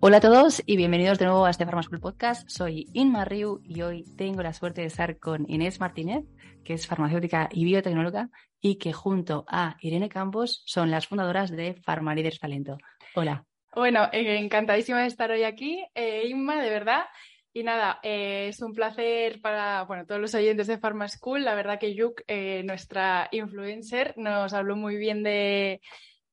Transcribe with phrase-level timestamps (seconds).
[0.00, 2.48] Hola a todos y bienvenidos de nuevo a este Pharmaschool Podcast.
[2.48, 6.24] Soy Inma Riu y hoy tengo la suerte de estar con Inés Martínez,
[6.64, 8.30] que es farmacéutica y biotecnóloga
[8.60, 12.78] y que junto a Irene Campos son las fundadoras de Pharma Talento.
[13.16, 13.44] Hola.
[13.74, 17.06] Bueno, eh, encantadísima de estar hoy aquí, eh, Inma, de verdad.
[17.52, 21.44] Y nada, eh, es un placer para bueno, todos los oyentes de Pharma School.
[21.44, 22.22] La verdad que Yuk,
[22.62, 25.80] nuestra influencer, nos habló muy bien de,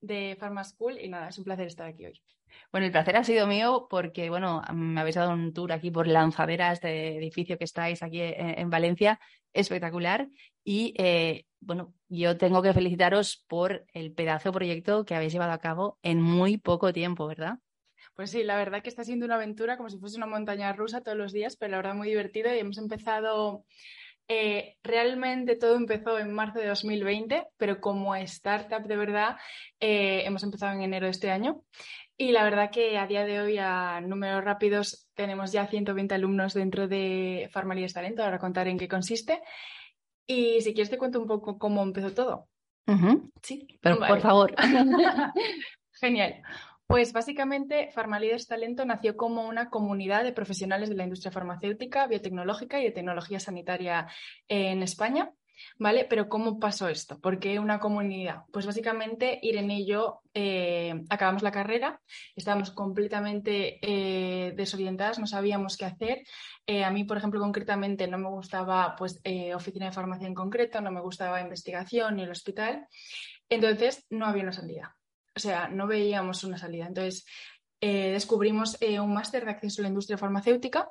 [0.02, 2.22] de Pharma School y nada, es un placer estar aquí hoy.
[2.72, 6.08] Bueno, el placer ha sido mío porque, bueno, me habéis dado un tour aquí por
[6.08, 9.20] lanzaderas de edificio que estáis aquí en, Valencia,
[9.54, 10.28] espectacular.
[10.64, 15.52] Y, eh, bueno, yo tengo que felicitaros por el pedazo de proyecto que habéis llevado
[15.52, 17.60] a cabo en muy poco tiempo, ¿verdad?
[18.16, 21.02] Pues sí, la verdad que está siendo una aventura como si fuese una montaña rusa
[21.02, 23.66] todos los días, pero la verdad muy divertido y hemos empezado
[24.28, 29.38] eh, realmente todo empezó en marzo de 2020, pero como startup de verdad
[29.80, 31.64] eh, hemos empezado en enero de este año.
[32.18, 36.54] Y la verdad que a día de hoy, a números rápidos, tenemos ya 120 alumnos
[36.54, 38.24] dentro de Farmalías Talento.
[38.24, 39.42] Ahora contaré en qué consiste.
[40.26, 42.48] Y si quieres te cuento un poco cómo empezó todo.
[43.42, 44.56] Sí, pero por favor.
[45.92, 46.42] Genial.
[46.88, 52.80] Pues básicamente Farmalides Talento nació como una comunidad de profesionales de la industria farmacéutica, biotecnológica
[52.80, 54.08] y de tecnología sanitaria
[54.48, 55.34] en España.
[55.78, 56.06] ¿Vale?
[56.10, 57.20] Pero ¿cómo pasó esto?
[57.20, 58.44] ¿Por qué una comunidad?
[58.52, 62.02] Pues básicamente Irene y yo eh, acabamos la carrera,
[62.36, 66.24] estábamos completamente eh, desorientadas, no sabíamos qué hacer.
[66.66, 69.22] Eh, a mí, por ejemplo, concretamente no me gustaba pues,
[69.56, 72.88] oficina de farmacia en concreto, no me gustaba investigación ni el hospital.
[73.50, 74.96] Entonces, no había una salida.
[75.36, 76.88] O sea, no veíamos una salida.
[76.88, 77.26] Entonces,
[77.80, 80.90] descubrimos un máster de acceso a la industria farmacéutica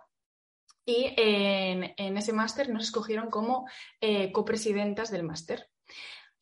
[0.85, 3.67] y en, ese máster nos escogieron como
[4.01, 5.69] eh, copresidentas del máster.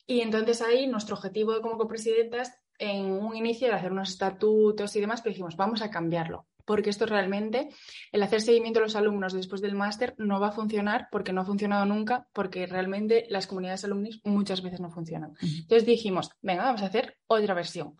[0.06, 5.00] Y entonces ahí nuestro objetivo como copresidentas en un inicio era hacer unos estatutos y
[5.00, 7.68] demás, pero dijimos, vamos a cambiarlo, porque esto realmente,
[8.12, 11.40] el hacer seguimiento a los alumnos después del máster no va a funcionar porque no
[11.40, 15.34] ha funcionado nunca, porque realmente las comunidades alumnis muchas veces no funcionan.
[15.40, 17.96] Entonces dijimos, venga, vamos a hacer otra versión.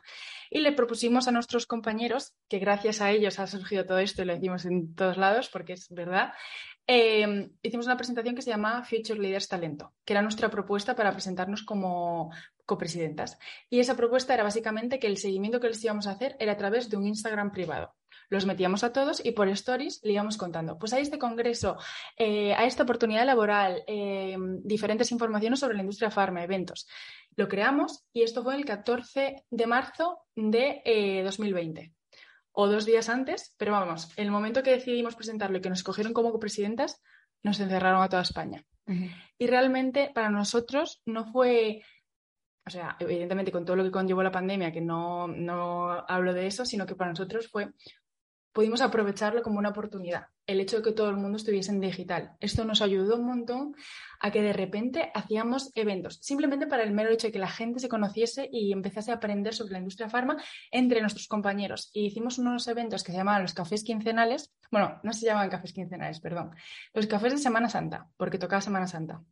[0.50, 4.26] Y le propusimos a nuestros compañeros, que gracias a ellos ha surgido todo esto y
[4.26, 6.32] lo decimos en todos lados porque es verdad,
[6.86, 11.12] eh, hicimos una presentación que se llama Future Leaders Talento, que era nuestra propuesta para
[11.12, 12.30] presentarnos como
[12.66, 13.38] copresidentas.
[13.70, 16.56] Y esa propuesta era básicamente que el seguimiento que les íbamos a hacer era a
[16.56, 17.94] través de un Instagram privado
[18.32, 21.76] los metíamos a todos y por stories le íbamos contando, pues a este congreso,
[22.16, 26.88] eh, a esta oportunidad laboral, eh, diferentes informaciones sobre la industria farma, eventos.
[27.36, 31.92] Lo creamos y esto fue el 14 de marzo de 2020 eh,
[32.52, 36.12] o dos días antes, pero vamos, el momento que decidimos presentarlo y que nos cogieron
[36.12, 37.02] como copresidentas,
[37.42, 38.64] nos encerraron a toda España.
[39.38, 41.82] Y realmente para nosotros no fue,
[42.66, 46.46] o sea, evidentemente con todo lo que conllevó la pandemia, que no, no hablo de
[46.46, 47.70] eso, sino que para nosotros fue
[48.52, 52.32] pudimos aprovecharlo como una oportunidad, el hecho de que todo el mundo estuviese en digital.
[52.40, 53.74] Esto nos ayudó un montón
[54.20, 57.80] a que de repente hacíamos eventos, simplemente para el mero hecho de que la gente
[57.80, 60.36] se conociese y empezase a aprender sobre la industria farma
[60.70, 61.90] entre nuestros compañeros.
[61.92, 65.72] Y hicimos unos eventos que se llamaban los cafés quincenales, bueno, no se llamaban cafés
[65.72, 66.50] quincenales, perdón,
[66.94, 69.22] los cafés de Semana Santa, porque tocaba Semana Santa.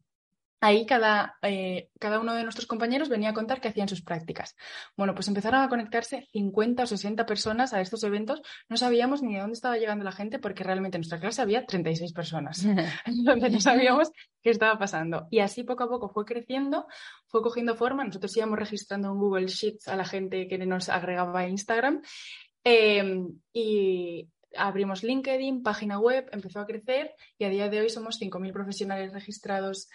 [0.60, 4.56] Ahí cada, eh, cada, uno de nuestros compañeros venía a contar qué hacían sus prácticas.
[4.96, 8.42] Bueno, pues empezaron a conectarse 50 o 60 personas a estos eventos.
[8.68, 11.64] No sabíamos ni de dónde estaba llegando la gente porque realmente en nuestra clase había
[11.64, 12.64] 36 personas.
[13.06, 14.10] Entonces no sabíamos
[14.42, 15.28] qué estaba pasando.
[15.30, 16.86] Y así poco a poco fue creciendo,
[17.26, 18.04] fue cogiendo forma.
[18.04, 22.02] Nosotros íbamos registrando en Google Sheets a la gente que nos agregaba a Instagram.
[22.64, 28.20] Eh, y abrimos LinkedIn, página web, empezó a crecer y a día de hoy somos
[28.20, 29.88] 5.000 profesionales registrados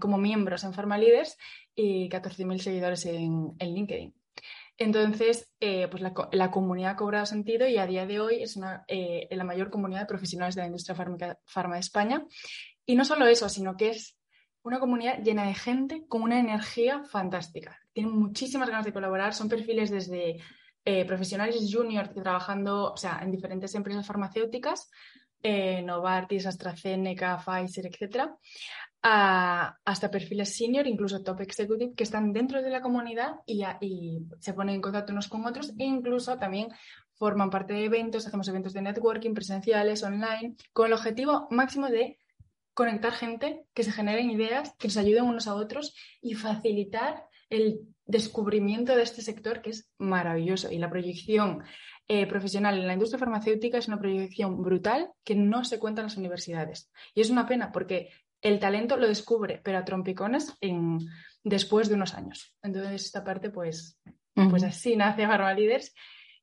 [0.00, 1.36] como miembros en PharmaLeaders
[1.74, 4.14] y 14.000 seguidores en, LinkedIn.
[4.76, 9.28] Entonces, eh, pues la, comunidad ha cobrado sentido y a día de hoy es eh,
[9.30, 10.96] la mayor comunidad de profesionales de la industria
[11.44, 12.24] farma de España.
[12.86, 14.18] Y no solo eso, sino que es
[14.62, 17.78] una comunidad llena de gente con una energía fantástica.
[17.92, 20.38] Tienen muchísimas ganas de colaborar, son perfiles desde
[20.84, 24.90] eh, profesionales junior trabajando o sea, en diferentes empresas farmacéuticas,
[25.42, 28.36] eh, Novartis, AstraZeneca, Pfizer, etcétera,
[29.00, 33.62] hasta perfiles senior, incluso top executive, que están dentro de la comunidad y,
[34.40, 36.68] se ponen en contacto unos con otros e incluso también
[37.14, 42.18] forman parte de eventos, hacemos eventos de networking presenciales, online, con el objetivo máximo de
[42.74, 47.80] conectar gente, que se generen ideas, que nos ayuden unos a otros y facilitar el
[48.08, 51.62] descubrimiento de este sector que es maravilloso y la proyección
[52.08, 56.06] eh, profesional en la industria farmacéutica es una proyección brutal que no se cuenta en
[56.06, 56.90] las universidades.
[57.14, 58.10] Y es una pena porque
[58.40, 61.00] el talento lo descubre, pero a trompicones en,
[61.44, 62.56] después de unos años.
[62.62, 64.00] Entonces, esta parte, pues,
[64.32, 65.94] pues así nace Pharma Leaders.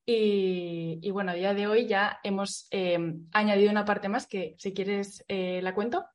[0.05, 2.99] Y, bueno, a día de hoy ya hemos eh,
[3.31, 6.05] añadido una parte más que si quieres eh, la cuento,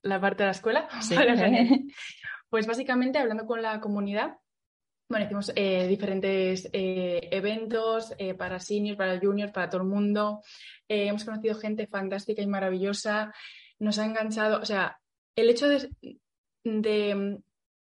[0.00, 0.88] la parte de la escuela.
[2.48, 4.38] pues básicamente hablando con la comunidad,
[5.08, 10.42] bueno, hicimos eh, diferentes eventos para seniors, para juniors, para todo el mundo.
[10.88, 13.32] hemos conocido gente fantástica y maravillosa.
[13.78, 14.98] Nos ha enganchado, o sea,
[15.36, 15.90] el hecho de,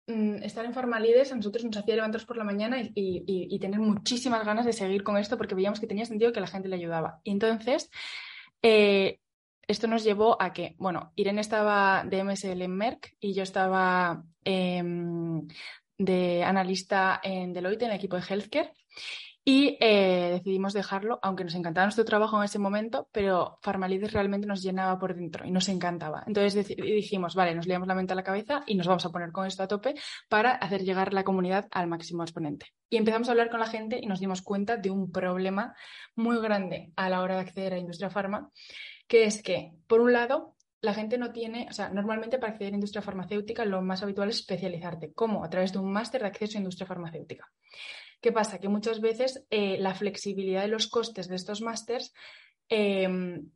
[0.08, 4.44] Mm, estar en Farmalides a nosotros nos hacía levantarnos por la mañana y, tener muchísimas
[4.44, 7.20] ganas de seguir con esto porque veíamos que tenía sentido que la gente le ayudaba.
[7.24, 7.90] Y entonces,
[8.62, 9.18] eh,
[9.66, 14.22] esto nos llevó a que, bueno, Irene estaba de MSL en Merck y yo estaba
[14.44, 15.48] em,
[15.98, 18.72] de analista en Deloitte, en el equipo de Healthcare.
[19.48, 24.44] Y eh, decidimos dejarlo, aunque nos encantaba nuestro trabajo en ese momento, pero Farmalides realmente
[24.44, 26.24] nos llenaba por dentro y nos encantaba.
[26.26, 29.30] Entonces dijimos, vale, nos liamos la mente a la cabeza y nos vamos a poner
[29.30, 29.94] con esto a tope
[30.28, 32.66] para hacer llegar la comunidad al máximo exponente.
[32.90, 35.76] Y empezamos a hablar con la gente y nos dimos cuenta de un problema
[36.16, 38.50] muy grande a la hora de acceder a la industria farma,
[39.06, 40.56] que es que, por un lado,
[40.86, 44.28] la gente no tiene, o sea, normalmente para acceder a industria farmacéutica lo más habitual
[44.28, 45.12] es especializarte.
[45.12, 45.42] ¿Cómo?
[45.42, 47.50] A través de un máster de acceso a industria farmacéutica.
[48.20, 48.60] ¿Qué pasa?
[48.60, 52.14] Que muchas veces eh, la flexibilidad de los costes de estos másters
[52.68, 53.50] em,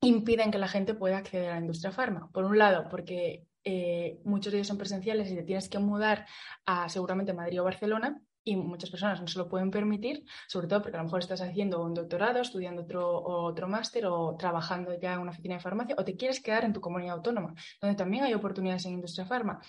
[0.00, 2.30] impiden que la gente pueda acceder a la industria farma.
[2.32, 6.26] Por un lado, porque eh, muchos de ellos son presenciales y te tienes que mudar
[6.64, 10.82] a seguramente Madrid o Barcelona y muchas personas no se lo pueden permitir, sobre todo
[10.82, 15.14] porque a lo mejor estás haciendo un doctorado, estudiando otro, otro máster o trabajando ya
[15.14, 18.24] en una oficina de farmacia o te quieres quedar en tu comunidad autónoma, donde también
[18.24, 19.60] hay oportunidades en industria farma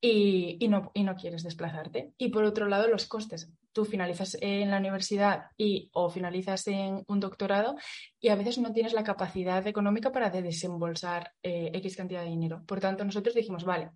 [0.00, 2.12] y, no, y no quieres desplazarte.
[2.18, 3.50] Y por otro lado, los costes.
[3.72, 7.76] Tú finalizas en la universidad y o finalizas en un doctorado
[8.20, 12.62] y a veces no tienes la capacidad económica para desembolsar eh, X cantidad de dinero.
[12.66, 13.90] Por tanto, nosotros dijimos, vale,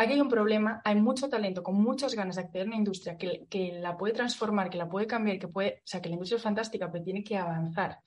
[0.00, 3.18] aquí hay un problema, hay mucho talento con muchas ganas de acceder a una industria
[3.18, 6.38] que, la puede transformar, que la puede cambiar, que puede, o sea, que la industria
[6.38, 7.98] es fantástica, pero tiene que avanzar.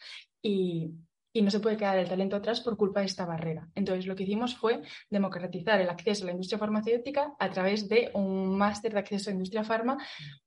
[0.41, 0.91] Y,
[1.31, 3.69] y no se puede quedar el talento atrás por culpa de esta barrera.
[3.75, 8.09] Entonces, lo que hicimos fue democratizar el acceso a la industria farmacéutica a través de
[8.15, 9.97] un máster de acceso a industria farma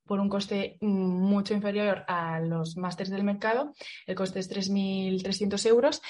[0.04, 3.72] por un coste mm, mucho inferior a los másteres del mercado.
[4.04, 6.02] El coste es 3.300 euros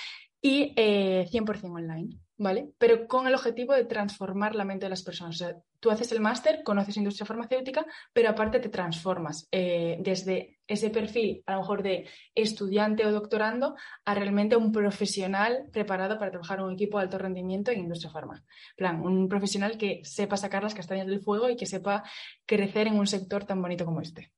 [0.47, 2.21] y 100% eh, online.
[2.39, 2.71] ¿vale?
[2.79, 5.37] Pero con el objetivo de transformar la mente de las personas.
[5.37, 10.59] O sea, tú haces el máster, conoces industria farmacéutica, pero aparte te transformas eh, desde
[10.67, 16.31] ese perfil, a lo mejor de estudiante o doctorando, a realmente un profesional preparado para
[16.31, 18.45] trabajar en un equipo de alto rendimiento en industria farma.
[18.77, 22.05] plan, un profesional que sepa sacar las castañas del fuego y que sepa
[22.45, 24.33] crecer en un sector tan bonito como este.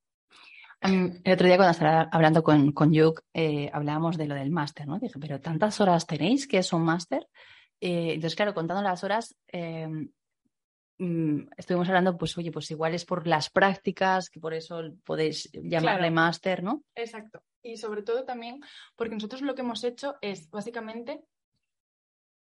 [0.80, 4.86] El otro día cuando estaba hablando con, con Yuk, eh, hablábamos de lo del máster,
[4.86, 4.98] ¿no?
[4.98, 7.26] Dije, pero ¿tantas horas tenéis que es un máster?
[7.80, 10.08] Eh, entonces, claro, contando las horas, em,
[10.98, 15.50] mm, estuvimos hablando, pues oye, pues igual es por las prácticas, que por eso podéis
[15.52, 16.84] llamarle máster, ¿no?
[16.94, 17.42] Exacto.
[17.62, 18.60] Y sobre todo también
[18.94, 21.24] porque nosotros lo que hemos hecho es básicamente,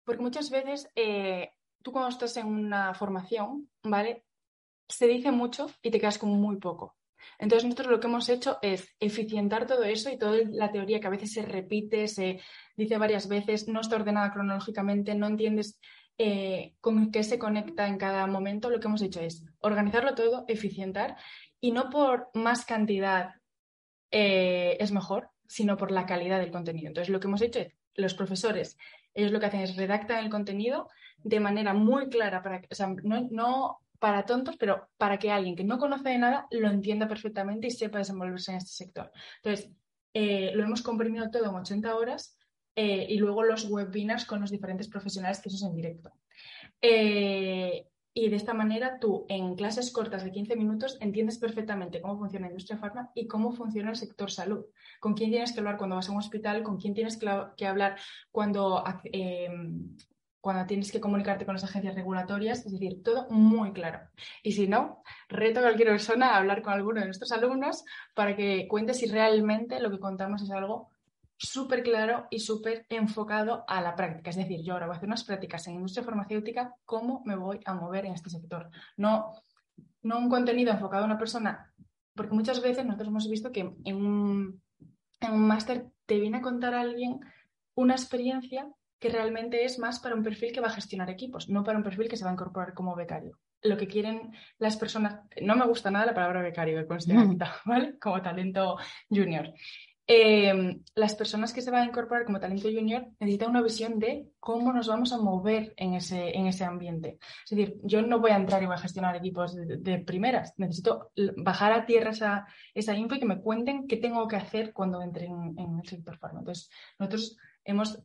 [0.03, 1.51] porque muchas veces eh,
[1.83, 4.25] tú cuando estás en una formación, ¿vale?
[4.87, 6.95] Se dice mucho y te quedas con muy poco.
[7.39, 11.07] Entonces nosotros lo que hemos hecho es eficientar todo eso y toda la teoría que
[11.07, 12.39] a veces se repite, se
[12.75, 15.79] dice varias veces, no está ordenada cronológicamente, no entiendes
[16.17, 18.69] eh, con qué se conecta en cada momento.
[18.69, 21.17] Lo que hemos hecho es organizarlo todo, eficientar
[21.59, 23.35] y no por más cantidad
[24.11, 26.87] eh, es mejor, sino por la calidad del contenido.
[26.87, 28.77] Entonces lo que hemos hecho es, los profesores,
[29.13, 30.89] ellos lo que hacen es redactar el contenido
[31.23, 35.55] de manera muy clara para o sea, no, no para tontos, pero para que alguien
[35.55, 39.11] que no conoce de nada lo entienda perfectamente y sepa desenvolverse en este sector.
[39.43, 39.71] Entonces,
[40.13, 42.37] eh, lo hemos comprimido todo en 80 horas
[42.75, 46.11] eh, y luego los webinars con los diferentes profesionales que eso es en directo.
[46.81, 47.87] Eh,
[48.17, 52.45] y de esta manera tú en clases cortas de 15 minutos entiendes perfectamente cómo funciona
[52.45, 54.65] la industria farma y cómo funciona el sector salud.
[55.01, 57.97] Con quién tienes que hablar cuando vas a un hospital, con quién tienes que, hablar
[58.31, 58.85] cuando
[60.45, 64.01] cuando tienes que comunicarte con las agencias regulatorias, es decir, todo muy claro.
[64.43, 67.83] Y si no, reto a cualquier persona a hablar con alguno de nuestros alumnos
[68.13, 70.91] para que cuente si realmente lo que contamos es algo
[71.35, 74.29] súper claro y súper enfocado a la práctica.
[74.29, 77.59] Es decir, yo ahora voy a hacer unas prácticas en industria farmacéutica, ¿cómo me voy
[77.65, 78.69] a mover en este sector?
[78.97, 79.33] No,
[80.03, 81.73] no un contenido enfocado a una persona,
[82.13, 84.61] porque muchas veces nosotros hemos visto que en un,
[85.21, 87.19] en un máster te viene a contar alguien
[87.73, 88.69] una experiencia
[89.05, 91.83] que realmente es más para un perfil que va a gestionar equipos, no para un
[91.83, 93.37] perfil que se va a incorporar como becario.
[93.61, 96.87] Lo que quieren las personas, no me gusta nada la palabra becario, de
[97.65, 97.99] ¿vale?
[97.99, 99.53] Como talento junior.
[100.07, 104.27] Em, las personas que se van a incorporar como talento junior necesitan una visión de
[104.39, 107.19] cómo nos vamos a mover en ese, en ese ambiente.
[107.43, 110.53] Es decir, yo no voy a entrar y voy a gestionar equipos de, primeras.
[110.57, 114.73] Necesito bajar a tierra esa, esa info y que me cuenten qué tengo que hacer
[114.73, 116.39] cuando entre en, el sector farma.
[116.39, 118.03] Entonces, nosotros hemos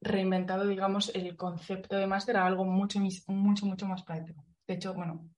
[0.00, 4.44] reinventado, digamos, el concepto de máster a algo mucho, mucho, mucho más práctico.
[4.66, 5.28] De hecho, bueno,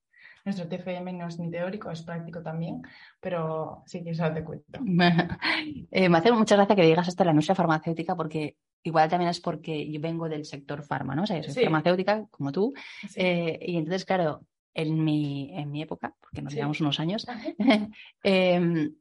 [0.45, 2.83] nuestro TFM no es ni teórico, es práctico también,
[3.21, 4.81] pero sí que eso te cuento.
[5.91, 9.41] eh, me hace mucha gracia que digas de la industria farmacéutica porque igual también es
[9.41, 11.25] porque yo vengo del sector farma, ¿no?
[11.25, 12.73] O sea, yo soy farmacéutica como tú.
[13.17, 17.27] Eh, y entonces, claro, en mi, en mi época, porque nos llevamos unos años,
[18.23, 18.95] em,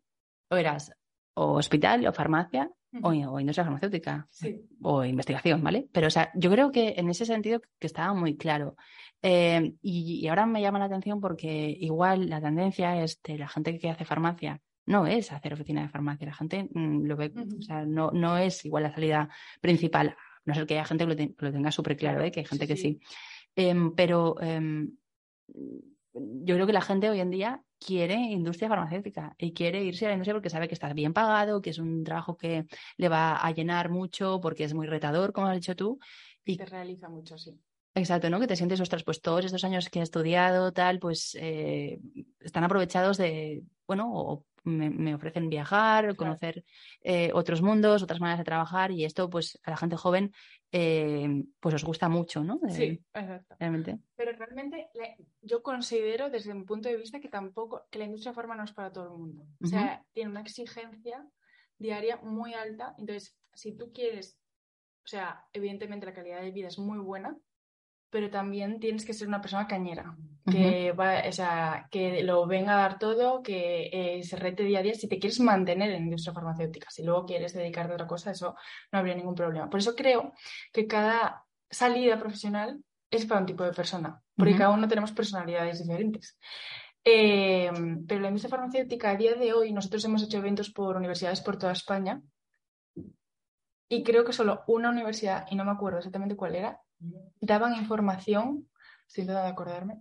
[0.50, 0.92] o eras
[1.36, 2.70] o hospital o farmacia
[3.01, 4.27] o, industria farmacéutica
[4.82, 5.88] o investigación, ¿vale?
[5.91, 8.75] Pero, o sea, yo creo que en ese sentido que estaba muy claro.
[9.22, 13.77] Eh, y, ahora me llama la atención porque igual la tendencia es de la gente
[13.79, 16.27] que hace farmacia no es hacer oficina de farmacia.
[16.27, 19.29] La gente mm, lo ve, o sea, no, no es igual la salida
[19.60, 20.15] principal.
[20.46, 22.32] No sé que haya gente que lo, tenga súper claro, ¿eh?
[22.32, 23.00] que hay gente que sí.
[23.53, 24.91] Em, pero em,
[26.20, 30.10] yo creo que la gente hoy en día quiere industria farmacéutica y quiere irse a
[30.10, 32.66] la industria porque sabe que está bien pagado, que es un trabajo que
[32.98, 36.00] le va a llenar mucho, porque es muy retador, como has dicho tú.
[36.44, 37.60] Y te realiza mucho, sí.
[37.94, 38.40] Exacto, ¿no?
[38.40, 42.00] Que te sientes, ostras, pues todos estos años que he estudiado, tal, pues eh,
[42.40, 46.63] están aprovechados de, bueno, o me, ofrecen viajar, conocer
[47.01, 50.34] eh, otros mundos, otras maneras de trabajar y esto, pues a la gente joven,
[50.72, 52.60] eh, pues os gusta mucho, ¿no?
[52.70, 53.56] sí, exacto.
[53.60, 54.00] Realmente.
[54.15, 54.89] Pero realmente
[55.41, 58.74] yo considero desde mi punto de vista que tampoco, que la industria farma no es
[58.74, 59.48] para todo el mundo.
[59.63, 61.25] O sea, tiene una exigencia
[61.77, 62.94] diaria muy alta.
[62.98, 64.38] Entonces, si tú quieres,
[65.06, 67.38] o sea, evidentemente la calidad de vida es muy buena,
[68.10, 70.16] pero también tienes que ser una persona cañera,
[70.50, 74.80] que, va, o sea, que lo venga a dar todo, que eh, se rete día
[74.80, 76.90] a día si te quieres mantener en la industria farmacéutica.
[76.90, 78.56] Si luego quieres dedicarte a otra cosa, eso
[78.92, 79.70] no habría ningún problema.
[79.70, 80.34] Por eso creo
[80.72, 85.80] que cada salida profesional es para un tipo de persona, porque cada uno tenemos personalidades
[85.80, 86.38] diferentes.
[87.04, 87.72] Eh,
[88.08, 91.58] pero la industria farmacéutica a día de hoy, nosotros hemos hecho eventos por universidades por
[91.58, 92.22] toda España
[93.90, 96.82] y creo que solo una universidad, y no me acuerdo exactamente cuál era,
[97.42, 98.68] daban información,
[99.24, 100.00] duda de acordarme,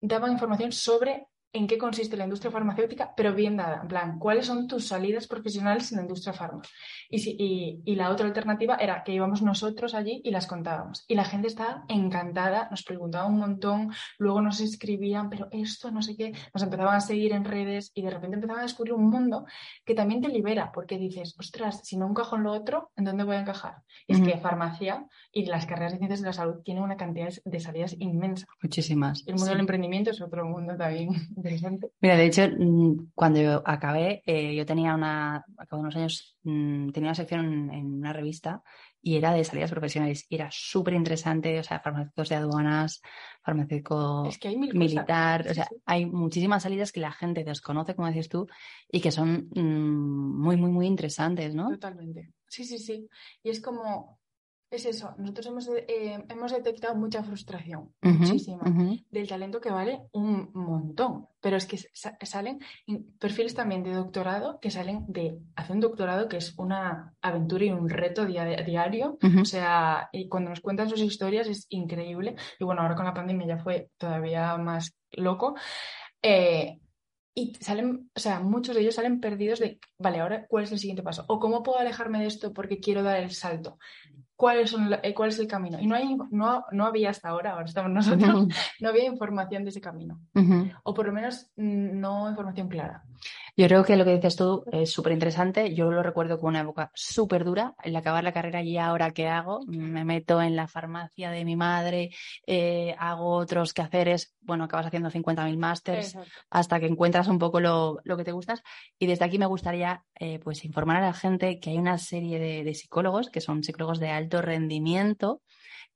[0.00, 4.46] daban información sobre en qué consiste la industria farmacéutica, pero bien dada, en plan, cuáles
[4.46, 6.62] son tus salidas profesionales en la industria farma.
[7.08, 11.04] Y, si, y, la otra alternativa era que íbamos nosotros allí y las contábamos.
[11.08, 16.02] Y la gente estaba encantada, nos preguntaba un montón, luego nos escribían, pero esto, no
[16.02, 19.08] sé qué, nos empezaban a seguir en redes y de repente empezaban a descubrir un
[19.08, 19.46] mundo
[19.84, 23.24] que también te libera, porque dices, ostras, si no encajo en lo otro, ¿en dónde
[23.24, 23.76] voy a encajar?
[24.06, 27.30] Y es que farmacia y las carreras de ciencias de la salud tienen una cantidad
[27.44, 28.46] de salidas inmensa.
[28.62, 29.24] Muchísimas.
[29.26, 31.08] El mundo del emprendimiento es otro mundo también
[32.00, 36.90] Mira, de hecho, mm, cuando yo acabé, eh, yo tenía una, acabo unos años, mm,
[36.92, 38.62] tenía una sección en, una revista
[39.02, 43.02] y era de salidas profesionales y era súper interesante, o sea, farmacéuticos de aduanas,
[43.42, 44.30] farmacéutico
[44.72, 48.46] militar, o sea, hay muchísimas salidas que la gente desconoce, como dices tú,
[48.90, 51.68] y que son mm, muy, muy, muy interesantes, ¿no?
[51.68, 52.32] Totalmente.
[52.48, 53.08] Sí, sí, sí.
[53.42, 54.18] Y es como,
[54.70, 58.64] es eso, nosotros hemos, eh, hemos detectado mucha frustración, muchísima,
[59.10, 62.58] del talento que vale un montón, pero es que salen
[63.18, 67.70] perfiles también de doctorado que salen de hacer un doctorado que es una aventura y
[67.70, 72.82] un reto diario, o sea, y cuando nos cuentan sus historias es increíble, y bueno,
[72.82, 75.54] ahora con la pandemia ya fue todavía más loco.
[76.22, 76.80] Eh,
[77.38, 80.78] y salen, o sea, muchos de ellos salen perdidos de, vale, ahora, ¿cuál es el
[80.78, 81.26] siguiente paso?
[81.28, 83.78] ¿O cómo puedo alejarme de esto porque quiero dar el salto?
[84.36, 85.80] Cuál, son, eh, cuál es el camino.
[85.80, 88.46] Y no, hay, no, no había hasta ahora, ahora estamos nosotros,
[88.80, 90.20] no había información de ese camino.
[90.84, 93.02] O por lo menos mm, no información clara.
[93.58, 95.74] Yo creo que lo que dices tú es súper interesante.
[95.74, 97.74] Yo lo recuerdo como una época súper dura.
[97.82, 101.56] El acabar la carrera y ahora qué hago, me meto en la farmacia de mi
[101.56, 102.10] madre,
[102.46, 106.18] eh, hago otros quehaceres, bueno, acabas haciendo 50.000 másters
[106.50, 108.62] hasta que encuentras un poco lo, lo, que te gustas.
[108.98, 112.38] Y desde aquí me gustaría eh, pues informar a la gente que hay una serie
[112.38, 115.40] de, de psicólogos que son psicólogos de alto rendimiento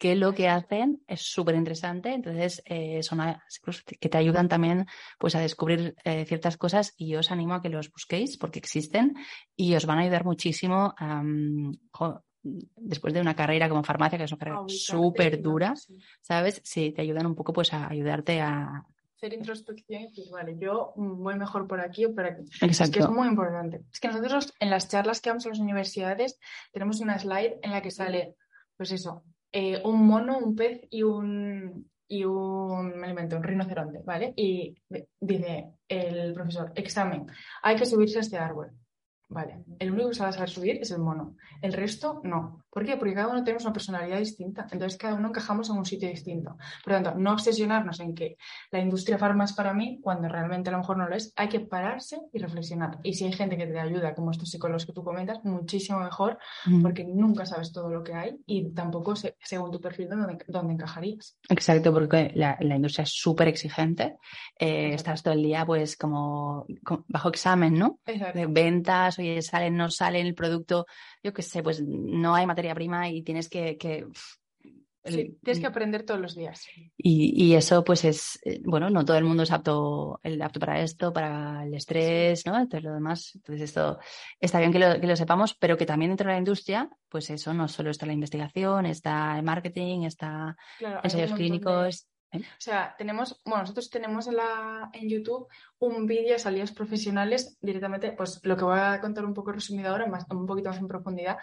[0.00, 2.14] que lo que hacen es súper interesante.
[2.14, 3.21] Entonces, eh, son
[4.00, 4.87] que te ayudan también
[5.19, 8.59] pues, a descubrir eh, ciertas cosas y yo os animo a que los busquéis porque
[8.59, 9.14] existen
[9.54, 10.95] y os van a ayudar muchísimo
[12.42, 15.75] después de una carrera como farmacia, que es una carrera súper dura,
[16.23, 16.62] ¿sabes?
[16.64, 18.87] Sí, te ayudan un poco pues a ayudarte a,
[19.19, 22.45] hacer introspección y decir, vale, yo voy mejor por aquí o por aquí.
[22.62, 22.85] Exacto.
[22.85, 23.83] Es que es muy importante.
[23.92, 26.38] Es que nosotros en las charlas que damos en las universidades
[26.73, 28.37] tenemos una slide en la que sale,
[28.78, 34.33] pues eso, eh, un mono, un pez y un, y un alimento, un rinoceronte, ¿vale?
[34.37, 34.76] Y
[35.21, 37.26] dice el profesor, examen,
[37.62, 38.73] hay que subirse a este árbol.
[39.30, 41.37] Vale, el único que sabe saber subir es el mono.
[41.62, 42.64] El resto no.
[42.68, 42.96] ¿Por qué?
[42.96, 44.66] Porque cada uno tenemos una personalidad distinta.
[44.72, 46.56] Entonces cada uno encajamos en un sitio distinto.
[46.82, 48.37] Por lo tanto, no obsesionarnos en que
[48.72, 51.32] la industria farma es para mí cuando realmente a lo mejor no lo es.
[51.37, 52.99] Hay que pararse y reflexionar.
[53.04, 56.37] Y si hay gente que te ayuda, como estos psicólogos que tú comentas, muchísimo mejor,
[56.82, 61.38] porque nunca sabes todo lo que hay y tampoco según tu perfil dónde, encajarías.
[61.49, 64.16] Exacto, porque la, industria es súper exigente.
[64.58, 66.66] Eh, estás todo el día pues como,
[67.06, 68.00] bajo examen, ¿no?
[68.06, 70.86] De ventas oye, salen, no salen, el producto,
[71.22, 73.76] yo qué sé, pues no hay materia prima y tienes que...
[73.76, 76.66] tienes que aprender todos los días.
[76.96, 80.80] Y, eso, pues es, eh, bueno, no todo el mundo es apto, el apto para
[80.80, 82.56] esto, para el estrés, ¿no?
[82.56, 83.98] Entonces lo demás, entonces esto
[84.38, 87.68] está bien que lo, sepamos, pero que también dentro de la industria, pues eso, no
[87.68, 90.56] solo está la investigación, está el marketing, está
[91.02, 92.06] ensayos clínicos.
[92.32, 92.38] ¿Eh?
[92.38, 95.49] O sea, tenemos, bueno, nosotros tenemos en, la, en YouTube
[95.80, 99.90] un vídeo de salidas profesionales directamente, pues lo que voy a contar un poco resumido
[99.90, 101.38] ahora, más, un poquito más en profundidad,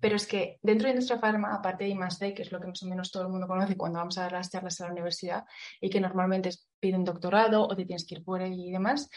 [0.00, 2.82] pero es que dentro de Industria Pharma, aparte de I+.D., que es lo que más
[2.82, 5.44] o menos todo el mundo conoce cuando vamos a dar las charlas a la universidad
[5.80, 9.10] y que normalmente piden doctorado o te tienes que ir fuera y demás,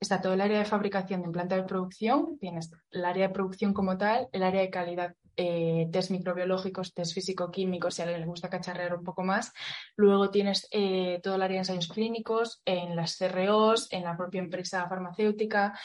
[0.00, 3.74] está todo el área de fabricación de planta de producción, tienes el área de producción
[3.74, 8.26] como tal, el área de calidad eh, test microbiológicos, test físico-químicos, si a alguien le
[8.26, 9.52] gusta cacharrear un poco más.
[9.96, 14.40] Luego tienes eh, todo el área de ensayos clínicos, en las CROs, en la propia
[14.40, 15.78] empresa farmacéutica.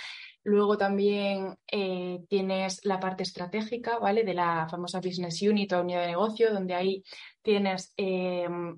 [0.43, 4.23] Luego también eh, tienes la parte estratégica, ¿vale?
[4.23, 7.03] De la famosa Business Unit o unidad de negocio, donde ahí
[7.41, 7.93] tienes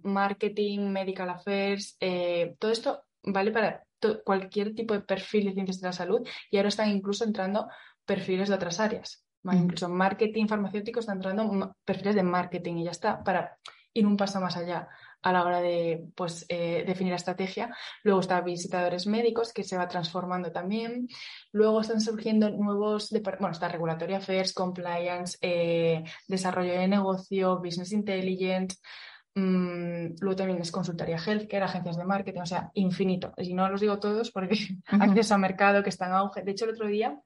[0.03, 1.97] marketing, medical affairs,
[2.59, 3.83] todo esto vale para
[4.23, 7.67] cualquier tipo de perfil de ciencias de la salud y ahora están incluso entrando
[8.05, 9.28] perfiles de otras áreas.
[9.43, 13.57] Incluso marketing farmacéutico está entrando perfiles de marketing y ya está, para
[13.93, 14.87] ir un paso más allá
[15.21, 17.75] a la hora de pues, eh, definir la estrategia.
[18.03, 21.07] Luego está visitadores médicos, que se va transformando también.
[21.51, 28.77] Luego están surgiendo nuevos, bueno, está Regulatory Affairs, Compliance, eh, Desarrollo de Negocio, Business Intelligence.
[29.35, 33.33] Mm, luego también es consultoría healthcare, agencias de marketing, o sea, infinito.
[33.37, 34.55] Y no los digo todos porque
[34.87, 36.43] acceso a mercado que está en auge.
[36.43, 37.19] De hecho, el otro día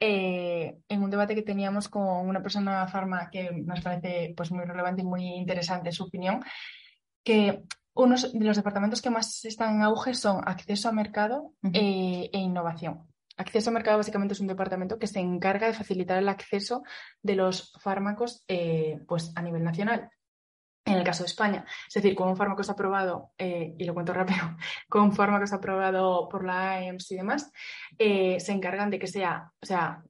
[0.00, 4.64] eh, en un debate que teníamos con una persona farma que nos parece pues, muy
[4.64, 6.42] relevante y muy interesante su opinión,
[7.22, 7.62] que
[7.94, 12.38] uno de los departamentos que más están en auge son acceso a mercado eh, e
[12.38, 13.08] innovación.
[13.36, 16.82] Acceso a mercado básicamente es un departamento que se encarga de facilitar el acceso
[17.22, 20.10] de los fármacos eh, pues, a nivel nacional
[20.84, 21.64] en el caso de España.
[21.88, 24.38] Es decir, con un fármaco está aprobado, eh, y lo cuento rápido,
[24.88, 27.50] con un fármaco está aprobado por la AEMS y demás,
[27.98, 30.02] eh, se encargan de que sea, o sea,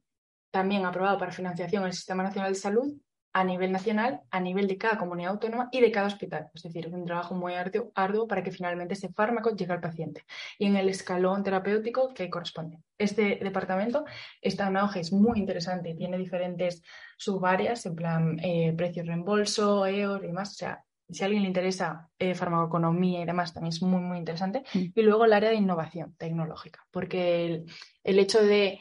[0.51, 2.95] también aprobado para financiación en el Sistema Nacional de Salud
[3.35, 6.51] a nivel nacional, a nivel de cada comunidad autónoma y de cada hospital.
[6.55, 9.81] Es decir, es un trabajo muy arduo, arduo, para que finalmente ese fármaco llegue al
[9.81, 10.25] paciente
[10.57, 12.79] y en el escalón terapéutico que corresponde.
[12.97, 14.05] Este departamento
[14.41, 16.83] está en auge, es muy interesante, tiene diferentes
[17.17, 20.53] subáreas, en plan eh, precio reembolso, EOR y demás.
[20.53, 24.19] O sea, si a alguien le interesa eh, farmacoeconomía y demás, también es muy, muy
[24.19, 24.63] interesante.
[24.75, 24.85] Mm.
[24.95, 27.65] Y luego el área de innovación tecnológica, porque
[28.05, 28.79] el hecho de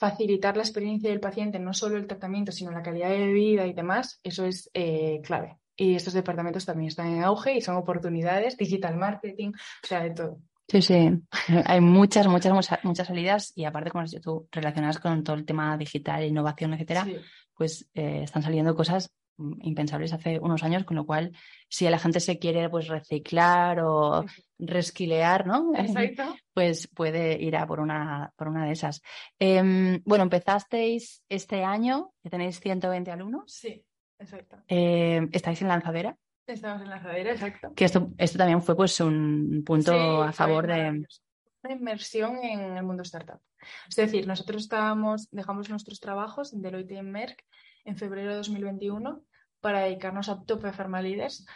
[0.00, 3.74] facilitar la experiencia del paciente, no solo el tratamiento, sino la calidad de vida y
[3.74, 5.58] demás, eso es eh, clave.
[5.76, 10.10] Y estos departamentos también están en auge y son oportunidades, digital marketing, o sea, de
[10.12, 10.38] todo.
[10.68, 11.10] Sí, sí,
[11.66, 15.44] hay muchas, muchas, muchas, salidas y aparte, como has dicho tú, relacionadas con todo el
[15.44, 17.06] tema digital, innovación, etcétera,
[17.54, 19.12] pues eh, están saliendo cosas
[19.62, 21.36] impensables hace unos años, con lo cual,
[21.68, 24.24] si la gente se quiere pues reciclar o
[24.58, 25.72] resquilear, ¿no?
[26.54, 29.02] pues puede ir a por una, por una de esas.
[29.38, 33.52] Em, bueno, empezasteis este año, que tenéis 120 alumnos.
[33.52, 33.84] Sí,
[34.18, 34.58] exacto.
[34.68, 36.16] Em, ¿Estáis en lanzadera?
[36.46, 37.72] Estamos en lanzadera, exacto.
[37.74, 41.04] Que esto, esto también fue pues un punto a favor de...
[41.62, 43.40] Una inversión en el mundo startup.
[43.88, 47.44] Es decir, nosotros estábamos, dejamos nuestros trabajos en Deloitte y en Merck
[47.84, 49.22] en febrero de 2021
[49.60, 51.46] para dedicarnos a Top Pharma Leaders.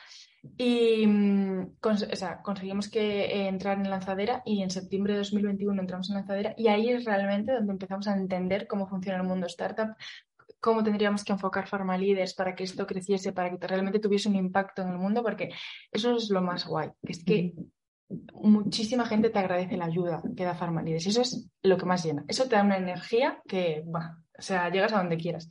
[0.59, 6.17] Y mm, conseguimos que eh, entrar en lanzadera y en septiembre de 2021 entramos en
[6.17, 9.97] lanzadera y ahí es realmente donde empezamos a entender cómo funciona el mundo startup,
[10.61, 14.37] cómo tendríamos que enfocar Pharma Leaders para que esto creciese, para que realmente tuviese un
[14.37, 15.51] impacto en el mundo, porque
[15.91, 17.55] eso es lo más guay, que es que
[18.35, 21.07] muchísima gente te agradece la ayuda que da Pharma Leaders.
[21.07, 22.25] Eso es lo que más llena.
[22.29, 25.49] Eso te da una energía que, bueno, o sea, llegas a donde quieras.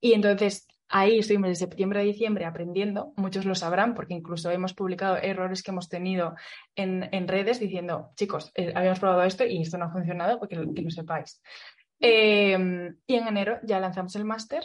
[0.00, 4.74] Y entonces Ahí estuvimos de septiembre a diciembre aprendiendo, muchos lo sabrán porque incluso hemos
[4.74, 6.34] publicado errores que hemos tenido
[6.76, 10.82] en, redes diciendo, chicos, eh, habíamos probado esto y esto no ha funcionado porque que
[10.82, 11.40] lo sepáis.
[11.98, 14.64] Em, y en enero ya lanzamos el máster,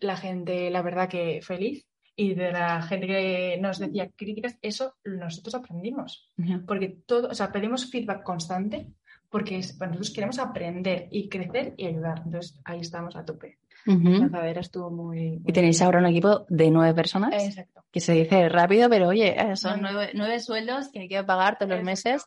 [0.00, 4.94] la gente, la verdad que feliz, y de la gente que nos decía críticas, eso
[5.04, 6.30] nosotros aprendimos,
[6.66, 8.88] porque todo, o sea, pedimos feedback constante
[9.28, 12.22] porque nosotros queremos aprender y crecer y ayudar.
[12.24, 13.58] Entonces ahí estamos a tope.
[13.86, 17.32] La lanzadera estuvo muy, Y tenéis ahora un equipo de nueve personas.
[17.32, 17.84] Exacto.
[17.90, 21.70] Que se dice rápido, pero oye, eh, son nueve, sueldos que hay que pagar todos
[21.70, 22.24] los meses,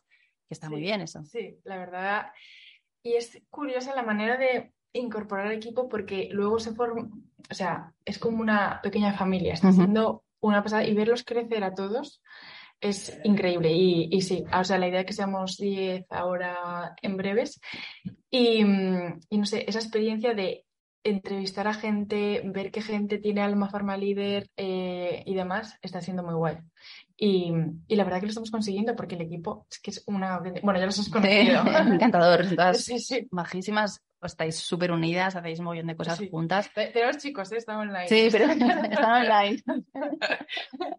[0.48, 1.22] que está muy bien eso.
[1.24, 2.26] Sí, la verdad.
[3.02, 7.08] Y es curiosa la manera de incorporar equipo porque luego se forma,
[7.50, 11.74] o sea, es como una pequeña familia, está siendo una pasada y verlos crecer a
[11.74, 12.22] todos
[12.80, 13.72] es increíble.
[13.72, 17.60] Y, sí, o sea, la idea es que seamos 10 ahora en breves.
[18.30, 20.64] Y, no sé, esa experiencia de
[21.02, 26.22] entrevistar a gente, ver qué gente tiene alma farma líder eh, y demás, está siendo
[26.22, 26.58] muy guay.
[27.16, 27.52] Y,
[27.88, 30.38] la verdad que lo estamos consiguiendo porque el equipo es que es una...
[30.62, 31.62] Bueno, ya los has conocido.
[31.92, 32.46] encantador.
[32.76, 33.28] sí, sí.
[33.30, 36.70] majísimas estáis súper unidas, hacéis un montón de cosas juntas.
[36.74, 37.56] Pero los chicos, ¿eh?
[37.56, 38.08] están online.
[38.08, 39.62] Sí, pero están online.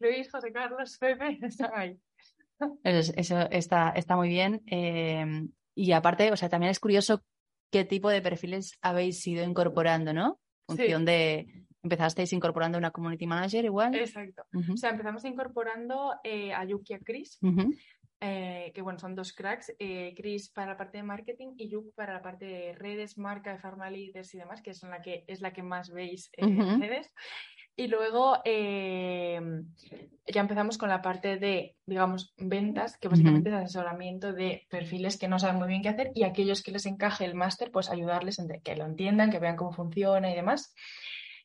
[0.00, 1.98] Luis, José Carlos, Pepe, están ahí.
[2.84, 4.62] Eso, está, está muy bien.
[4.66, 7.22] Eh, y aparte, o sea, también es curioso
[7.70, 10.40] qué tipo de perfiles habéis ido incorporando, ¿no?
[10.68, 11.66] En función de.
[11.82, 13.94] Empezasteis incorporando una community manager igual.
[13.94, 14.42] Exacto.
[14.52, 17.38] O sea, empezamos incorporando eh, a Yuki y a Chris.
[18.22, 21.94] Eh, que bueno, son dos cracks, eh, Chris para la parte de marketing y Yuk
[21.94, 25.24] para la parte de redes, marca, de pharma leaders y demás, que son la que,
[25.26, 27.14] es la que más veis en redes.
[27.76, 29.40] Y luego eh,
[30.26, 35.28] ya empezamos con la parte de, digamos, ventas, que básicamente es asesoramiento de perfiles que
[35.28, 38.40] no saben muy bien qué hacer y aquellos que les encaje el máster, pues ayudarles
[38.62, 40.74] que lo entiendan, que vean cómo funciona y demás.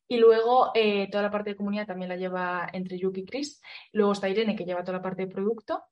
[0.08, 0.72] Y luego
[1.10, 3.62] toda la parte de comunidad también la lleva entre Yuki y Chris.
[3.94, 5.86] Luego está Irene, que lleva toda la parte de producto.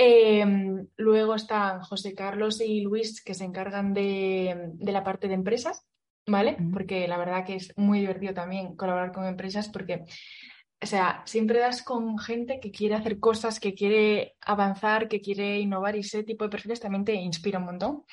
[0.00, 5.88] Em, luego están José Carlos y Luis que se encargan de, la parte de empresas,
[6.28, 6.56] ¿vale?
[6.72, 10.04] Porque la verdad que es muy divertido también colaborar con empresas porque,
[10.80, 15.58] o sea, siempre das con gente que quiere hacer cosas, que quiere avanzar, que quiere
[15.58, 18.04] innovar y ese tipo de perfiles también te inspira un montón.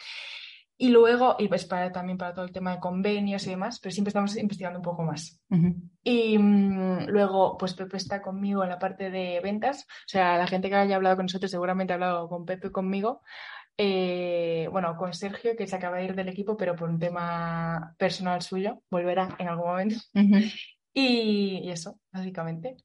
[0.78, 3.94] Y luego, y pues para, también para todo el tema de convenios y demás, pero
[3.94, 5.40] siempre estamos investigando un poco más.
[6.04, 9.84] Y mm, luego, pues Pepe está conmigo en la parte de ventas.
[9.84, 13.22] O sea, la gente que haya hablado con nosotros seguramente ha hablado con Pepe conmigo.
[13.78, 17.96] Eh, bueno, con Sergio, que se acaba de ir del equipo, pero por un tema
[17.98, 19.98] personal suyo, volverá en algún momento.
[20.94, 22.78] y eso, básicamente.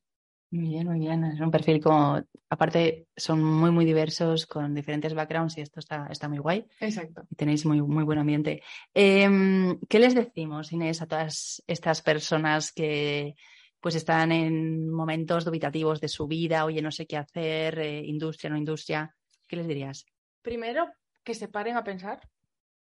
[0.53, 1.25] Muy bien, muy bien.
[1.25, 6.09] Es un perfil como, aparte, son muy, muy diversos, con diferentes backgrounds y esto está,
[6.11, 6.67] está muy guay.
[6.81, 7.23] Exacto.
[7.31, 8.61] Y tenéis muy, muy buen ambiente.
[8.93, 13.37] Em, ¿Qué les decimos, Inés, a todas estas personas que
[13.79, 18.51] pues están en momentos dubitativos de su vida, oye, no sé qué hacer, eh, industria,
[18.51, 19.15] no industria?
[19.47, 20.05] ¿Qué les dirías?
[20.43, 20.89] Primero,
[21.25, 22.21] que se paren a pensar.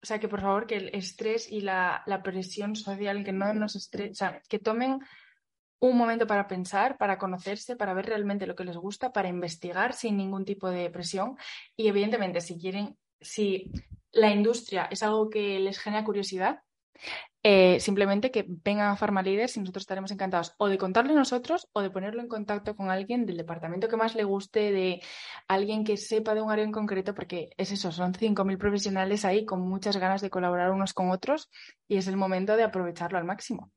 [0.02, 3.54] O sea, que por favor, que el estrés y la, la presión social, que no
[3.54, 3.74] nos
[4.14, 5.00] sea, que tomen
[5.80, 9.94] un momento para pensar, para conocerse, para ver realmente lo que les gusta, para investigar
[9.94, 11.36] sin ningún tipo de presión.
[11.76, 13.72] Y evidentemente, si quieren, si
[14.12, 16.62] la industria es algo que les genera curiosidad,
[17.44, 21.82] eh, simplemente que vengan a Farmalides y nosotros estaremos encantados o de contarle nosotros o
[21.82, 25.02] de ponerlo en contacto con alguien del departamento que más le guste, de
[25.48, 29.46] alguien que sepa de un área en concreto, porque es eso, son 5.000 profesionales ahí
[29.46, 31.50] con muchas ganas de colaborar unos con otros
[31.88, 33.72] y es el momento de aprovecharlo al máximo.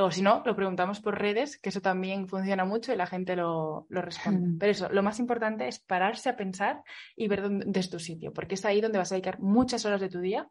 [0.00, 3.34] O si no, lo preguntamos por redes, que eso también funciona mucho y la gente
[3.34, 4.46] lo, responde.
[4.46, 4.58] Mm.
[4.58, 6.82] Pero eso, lo más importante es pararse a pensar
[7.16, 10.00] y ver dónde es tu sitio, porque es ahí donde vas a dedicar muchas horas
[10.00, 10.48] de tu día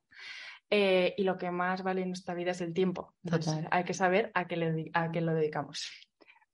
[0.70, 3.14] eh, y lo que más vale en nuestra vida es el tiempo.
[3.24, 5.90] Entonces, hay que saber a qué, a qué lo dedicamos.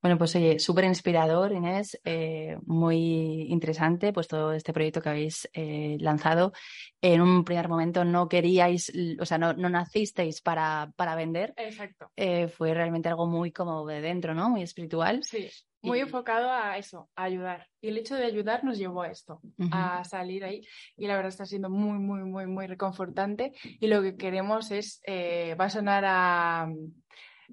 [0.03, 5.49] Bueno, pues oye, súper inspirador, Inés, eh, muy interesante, pues todo este proyecto que habéis
[5.53, 6.51] eh, lanzado.
[6.99, 11.53] En un primer momento no queríais, o sea, no, nacisteis para, para vender.
[11.55, 12.11] Exacto.
[12.17, 14.49] Eh, fue realmente algo muy como de dentro, ¿no?
[14.49, 15.23] Muy espiritual.
[15.23, 15.49] Sí,
[15.83, 17.67] muy enfocado a eso, a ayudar.
[17.81, 19.41] Y el hecho de ayudar nos llevó a esto,
[19.71, 20.65] a salir ahí.
[20.97, 23.53] Y la verdad está siendo muy, muy, muy, muy reconfortante.
[23.63, 26.69] Y lo que queremos es, va a sonar a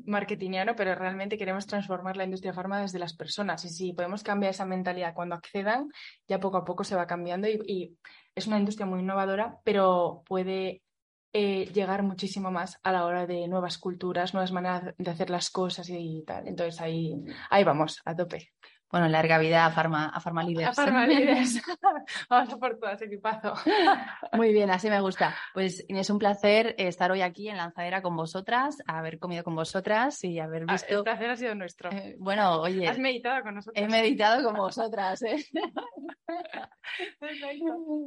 [0.06, 3.64] marketingiano, pero realmente queremos transformar la industria farma desde las personas.
[3.64, 5.88] Y si podemos cambiar esa mentalidad cuando accedan,
[6.28, 7.96] ya poco a poco se va cambiando y,
[8.36, 10.82] es una industria muy innovadora, pero puede
[11.32, 15.50] eh, llegar muchísimo más a la hora de nuevas culturas, nuevas maneras de hacer las
[15.50, 16.48] cosas y tal.
[16.48, 17.14] Entonces ahí,
[17.50, 18.52] ahí vamos, a tope.
[18.90, 20.68] Bueno, larga vida a Pharma, a Pharma Leaders.
[20.68, 21.62] A Pharma Leaders.
[22.28, 23.54] Vamos a por todas, equipazo.
[24.32, 25.34] Muy bien, así me gusta.
[25.54, 30.24] Pues Inés, un placer estar hoy aquí en Lanzadera con vosotras, haber comido con vosotras
[30.24, 30.98] y haber ah, visto...
[30.98, 31.90] El placer ha sido nuestro.
[31.92, 32.88] Eh, bueno, oye...
[32.88, 33.82] Has meditado con nosotros.
[33.82, 35.44] He meditado con vosotras, ¿eh?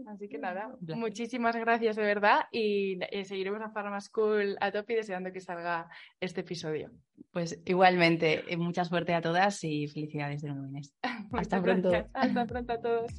[0.08, 4.96] Así que nada, muchísimas gracias de verdad y eh, seguiremos a Pharma School a tope
[4.96, 6.92] deseando que salga este episodio.
[7.32, 10.94] Pues igualmente, eh, mucha suerte a todas y felicidades de nuevo, Inés.
[11.34, 12.08] Hasta pronto.
[12.14, 13.12] Hasta pronto a todos.